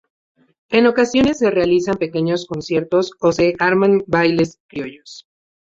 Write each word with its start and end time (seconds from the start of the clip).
En 0.69 0.87
ocasiones 0.87 1.37
se 1.37 1.51
realizan 1.51 1.95
pequeños 1.99 2.47
conciertos 2.47 3.11
o 3.19 3.31
se 3.33 3.53
arman 3.59 4.01
bailes 4.07 4.59
criollos. 4.67 5.27